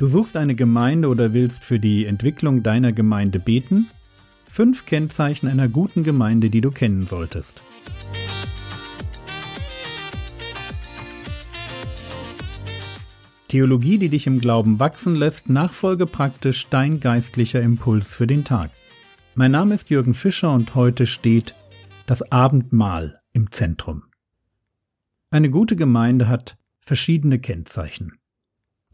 [0.00, 3.90] Du suchst eine Gemeinde oder willst für die Entwicklung deiner Gemeinde beten?
[4.46, 7.60] Fünf Kennzeichen einer guten Gemeinde, die du kennen solltest.
[13.48, 18.70] Theologie, die dich im Glauben wachsen lässt, nachfolge praktisch dein geistlicher Impuls für den Tag.
[19.34, 21.54] Mein Name ist Jürgen Fischer und heute steht
[22.06, 24.04] das Abendmahl im Zentrum.
[25.30, 26.56] Eine gute Gemeinde hat
[26.86, 28.19] verschiedene Kennzeichen.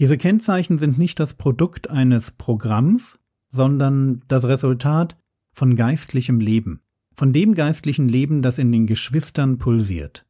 [0.00, 5.16] Diese Kennzeichen sind nicht das Produkt eines Programms, sondern das Resultat
[5.52, 6.80] von geistlichem Leben,
[7.14, 10.26] von dem geistlichen Leben, das in den Geschwistern pulsiert.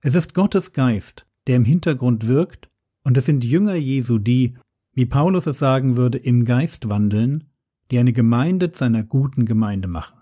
[0.00, 2.68] Es ist Gottes Geist, der im Hintergrund wirkt,
[3.04, 4.56] und es sind Jünger Jesu, die,
[4.92, 7.44] wie Paulus es sagen würde, im Geist wandeln,
[7.92, 10.20] die eine Gemeinde zu einer guten Gemeinde machen.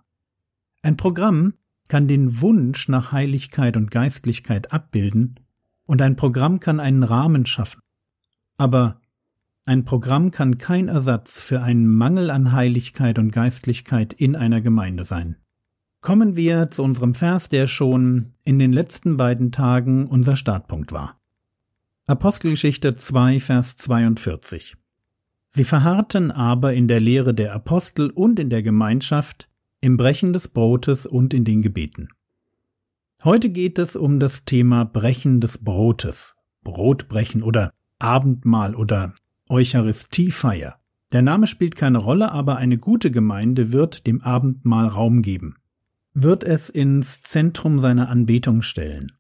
[0.83, 1.55] Ein Programm
[1.89, 5.41] kann den Wunsch nach Heiligkeit und Geistlichkeit abbilden,
[5.87, 7.81] und ein Programm kann einen Rahmen schaffen,
[8.57, 9.01] aber
[9.65, 15.05] ein Programm kann kein Ersatz für einen Mangel an Heiligkeit und Geistlichkeit in einer Gemeinde
[15.05, 15.37] sein.
[16.01, 21.21] Kommen wir zu unserem Vers, der schon in den letzten beiden Tagen unser Startpunkt war.
[22.07, 24.77] Apostelgeschichte 2, Vers 42.
[25.49, 29.49] Sie verharrten aber in der Lehre der Apostel und in der Gemeinschaft,
[29.81, 32.09] im Brechen des Brotes und in den Gebeten.
[33.25, 39.15] Heute geht es um das Thema Brechen des Brotes, Brotbrechen oder Abendmahl oder
[39.49, 40.79] Eucharistiefeier.
[41.13, 45.57] Der Name spielt keine Rolle, aber eine gute Gemeinde wird dem Abendmahl Raum geben,
[46.15, 49.13] wird es ins Zentrum seiner Anbetung stellen,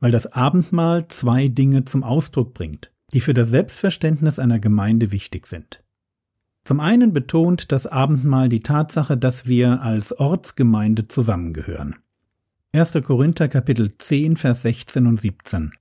[0.00, 5.46] weil das Abendmahl zwei Dinge zum Ausdruck bringt, die für das Selbstverständnis einer Gemeinde wichtig
[5.46, 5.82] sind.
[6.64, 11.96] Zum einen betont das Abendmahl die Tatsache, dass wir als Ortsgemeinde zusammengehören.
[12.72, 12.92] 1.
[13.04, 15.72] Korinther Kapitel 10 Vers 16 und 17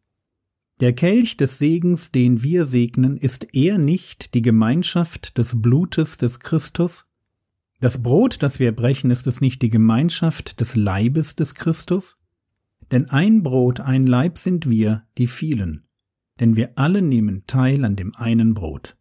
[0.79, 6.39] der Kelch des Segens, den wir segnen, ist er nicht die Gemeinschaft des Blutes des
[6.39, 7.07] Christus?
[7.79, 12.17] Das Brot, das wir brechen, ist es nicht die Gemeinschaft des Leibes des Christus?
[12.91, 15.85] Denn ein Brot, ein Leib sind wir, die vielen,
[16.39, 18.97] denn wir alle nehmen teil an dem einen Brot.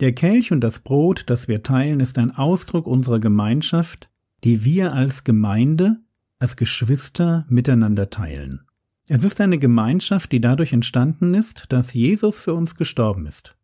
[0.00, 4.10] Der Kelch und das Brot, das wir teilen, ist ein Ausdruck unserer Gemeinschaft,
[4.42, 6.00] die wir als Gemeinde,
[6.38, 8.66] als Geschwister miteinander teilen.
[9.06, 13.54] Es ist eine Gemeinschaft, die dadurch entstanden ist, dass Jesus für uns gestorben ist.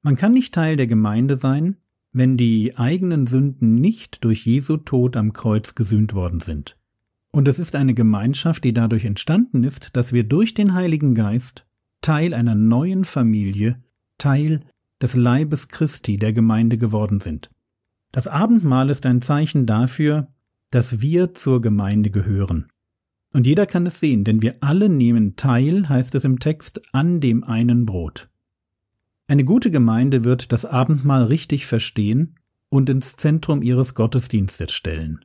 [0.00, 1.76] Man kann nicht Teil der Gemeinde sein,
[2.12, 6.78] wenn die eigenen Sünden nicht durch Jesu Tod am Kreuz gesühnt worden sind.
[7.30, 11.66] Und es ist eine Gemeinschaft, die dadurch entstanden ist, dass wir durch den Heiligen Geist
[12.00, 13.82] Teil einer neuen Familie,
[14.16, 14.60] Teil
[15.02, 17.50] des Leibes Christi der Gemeinde geworden sind.
[18.12, 20.28] Das Abendmahl ist ein Zeichen dafür,
[20.70, 22.68] dass wir zur Gemeinde gehören.
[23.36, 27.20] Und jeder kann es sehen, denn wir alle nehmen teil, heißt es im Text, an
[27.20, 28.30] dem einen Brot.
[29.28, 32.36] Eine gute Gemeinde wird das Abendmahl richtig verstehen
[32.70, 35.22] und ins Zentrum ihres Gottesdienstes stellen.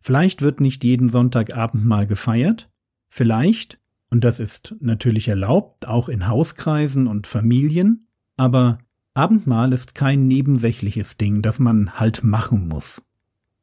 [0.00, 2.68] Vielleicht wird nicht jeden Sonntag Abendmahl gefeiert,
[3.08, 3.78] vielleicht,
[4.10, 8.78] und das ist natürlich erlaubt, auch in Hauskreisen und Familien, aber
[9.14, 13.02] Abendmahl ist kein nebensächliches Ding, das man halt machen muss.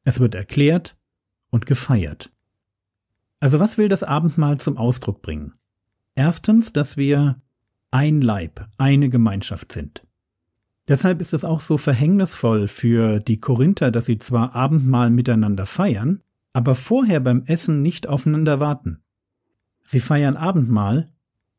[0.06, 0.96] Es wird erklärt
[1.50, 2.32] und gefeiert.
[3.40, 5.54] Also was will das Abendmahl zum Ausdruck bringen?
[6.16, 7.42] Erstens, dass wir
[7.92, 10.06] ein Leib, eine Gemeinschaft sind.
[10.88, 16.22] Deshalb ist es auch so verhängnisvoll für die Korinther, dass sie zwar Abendmahl miteinander feiern,
[16.52, 19.02] aber vorher beim Essen nicht aufeinander warten.
[19.84, 21.12] Sie feiern Abendmahl,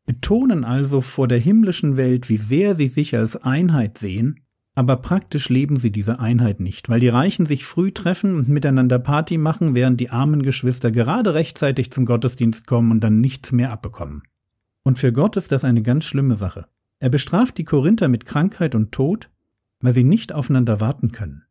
[0.04, 4.40] betonen also vor der himmlischen Welt, wie sehr sie sich als Einheit sehen
[4.74, 8.98] aber praktisch leben sie diese Einheit nicht, weil die Reichen sich früh treffen und miteinander
[8.98, 13.72] Party machen, während die armen Geschwister gerade rechtzeitig zum Gottesdienst kommen und dann nichts mehr
[13.72, 14.22] abbekommen.
[14.82, 16.66] Und für Gott ist das eine ganz schlimme Sache.
[16.98, 19.30] Er bestraft die Korinther mit Krankheit und Tod,
[19.80, 21.44] weil sie nicht aufeinander warten können.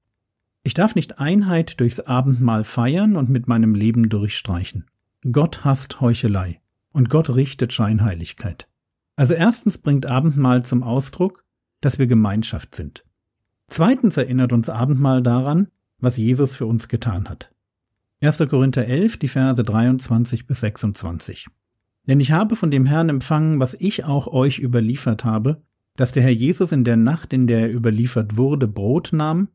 [0.63, 4.85] Ich darf nicht Einheit durchs Abendmahl feiern und mit meinem Leben durchstreichen.
[5.31, 8.67] Gott hasst Heuchelei und Gott richtet Scheinheiligkeit.
[9.15, 11.43] Also erstens bringt Abendmahl zum Ausdruck,
[11.81, 13.03] dass wir Gemeinschaft sind.
[13.69, 15.67] Zweitens erinnert uns Abendmahl daran,
[15.99, 17.51] was Jesus für uns getan hat.
[18.21, 18.39] 1.
[18.49, 21.47] Korinther 11, die Verse 23 bis 26.
[22.07, 25.61] Denn ich habe von dem Herrn empfangen, was ich auch euch überliefert habe,
[25.95, 29.49] dass der Herr Jesus in der Nacht, in der er überliefert wurde, Brot nahm,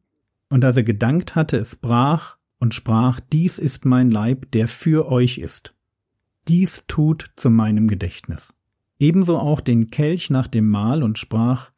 [0.50, 5.10] und als er gedankt hatte, es brach und sprach, dies ist mein Leib, der für
[5.10, 5.74] euch ist.
[6.46, 8.54] Dies tut zu meinem Gedächtnis.
[8.98, 11.72] Ebenso auch den Kelch nach dem Mahl und sprach,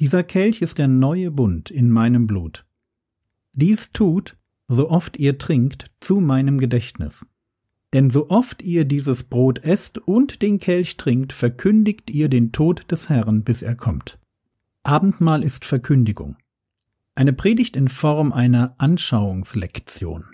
[0.00, 2.64] dieser Kelch ist der neue Bund in meinem Blut.
[3.52, 4.36] Dies tut,
[4.68, 7.26] so oft ihr trinkt, zu meinem Gedächtnis.
[7.92, 12.90] Denn so oft ihr dieses Brot esst und den Kelch trinkt, verkündigt ihr den Tod
[12.90, 14.18] des Herrn, bis er kommt.
[14.82, 16.36] Abendmahl ist Verkündigung.
[17.14, 20.24] Eine Predigt in Form einer Anschauungslektion.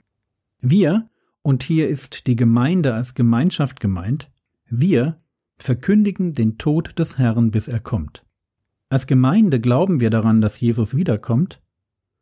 [0.60, 1.08] Wir,
[1.42, 4.30] und hier ist die Gemeinde als Gemeinschaft gemeint,
[4.68, 5.20] wir
[5.56, 8.23] verkündigen den Tod des Herrn, bis er kommt.
[8.88, 11.60] Als Gemeinde glauben wir daran, dass Jesus wiederkommt,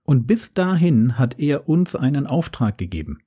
[0.04, 3.18] und bis dahin hat er uns einen Auftrag gegeben.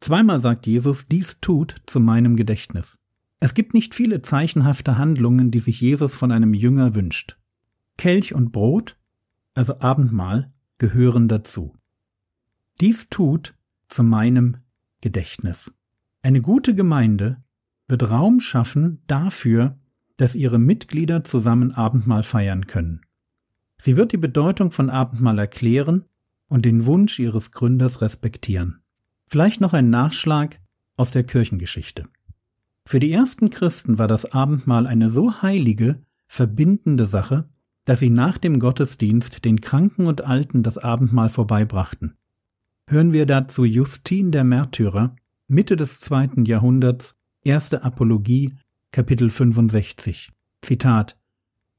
[0.00, 2.98] Zweimal sagt Jesus, dies tut zu meinem Gedächtnis.
[3.40, 7.36] Es gibt nicht viele zeichenhafte Handlungen, die sich Jesus von einem Jünger wünscht.
[7.96, 8.96] Kelch und Brot,
[9.54, 11.72] also Abendmahl, gehören dazu.
[12.80, 13.54] Dies tut
[13.88, 14.58] zu meinem
[15.00, 15.72] Gedächtnis.
[16.22, 17.42] Eine gute Gemeinde
[17.88, 19.78] wird Raum schaffen dafür,
[20.18, 23.00] dass ihre Mitglieder zusammen Abendmahl feiern können.
[23.78, 26.04] Sie wird die Bedeutung von Abendmahl erklären
[26.48, 28.80] und den Wunsch ihres Gründers respektieren.
[29.26, 30.60] Vielleicht noch ein Nachschlag
[30.96, 32.04] aus der Kirchengeschichte.
[32.84, 37.48] Für die ersten Christen war das Abendmahl eine so heilige, verbindende Sache,
[37.84, 42.16] dass sie nach dem Gottesdienst den Kranken und Alten das Abendmahl vorbeibrachten.
[42.88, 45.14] Hören wir dazu Justin der Märtyrer,
[45.46, 48.54] Mitte des zweiten Jahrhunderts, erste Apologie,
[48.90, 50.32] Kapitel 65.
[50.62, 51.18] Zitat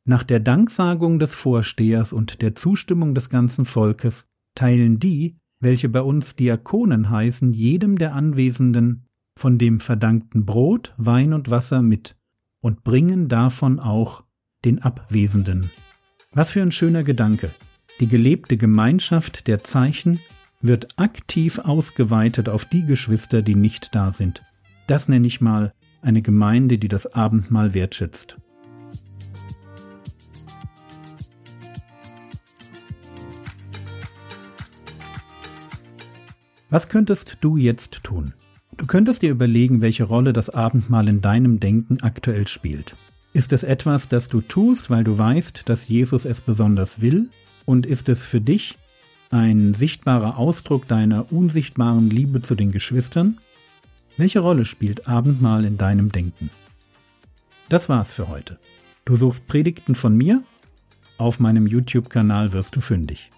[0.06, 6.02] Nach der Danksagung des Vorstehers und der Zustimmung des ganzen Volkes teilen die, welche bei
[6.02, 12.16] uns Diakonen heißen, jedem der Anwesenden von dem verdankten Brot, Wein und Wasser mit
[12.62, 14.24] und bringen davon auch
[14.64, 15.72] den Abwesenden.
[16.32, 17.50] Was für ein schöner Gedanke.
[18.00, 20.20] Die gelebte Gemeinschaft der Zeichen
[20.62, 24.44] wird aktiv ausgeweitet auf die Geschwister, die nicht da sind.
[24.86, 28.38] Das nenne ich mal eine Gemeinde, die das Abendmahl wertschätzt.
[36.70, 38.34] Was könntest du jetzt tun?
[38.78, 42.96] Du könntest dir überlegen, welche Rolle das Abendmahl in deinem Denken aktuell spielt.
[43.34, 47.30] Ist es etwas, das du tust, weil du weißt, dass Jesus es besonders will?
[47.66, 48.78] Und ist es für dich
[49.32, 53.38] ein sichtbarer Ausdruck deiner unsichtbaren Liebe zu den Geschwistern?
[54.20, 56.50] Welche Rolle spielt Abendmahl in deinem Denken?
[57.70, 58.60] Das war's für heute.
[59.06, 60.44] Du suchst Predigten von mir?
[61.18, 63.32] Auf meinem YouTube-Kanal wirst du fündig.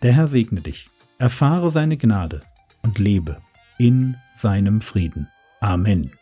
[0.00, 0.88] Der Herr segne dich.
[1.18, 2.40] Erfahre seine Gnade
[2.80, 3.36] und lebe
[3.76, 5.28] in seinem Frieden.
[5.60, 6.12] Amen.